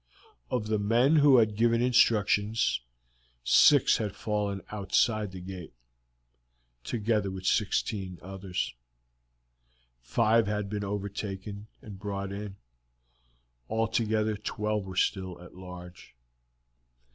Of 0.49 0.65
the 0.65 0.79
men 0.79 1.17
who 1.17 1.37
had 1.37 1.55
given 1.55 1.79
instructions 1.79 2.81
six 3.43 3.97
had 3.97 4.15
fallen 4.15 4.61
outside 4.71 5.31
the 5.31 5.41
gate, 5.41 5.75
together 6.83 7.29
with 7.29 7.45
sixteen 7.45 8.17
others; 8.19 8.73
five 10.01 10.47
had 10.47 10.71
been 10.71 10.83
overtaken 10.83 11.67
and 11.83 11.99
brought 11.99 12.31
in; 12.31 12.55
altogether, 13.69 14.35
twelve 14.37 14.87
were 14.87 14.95
still 14.95 15.39
at 15.39 15.53
large. 15.53 16.15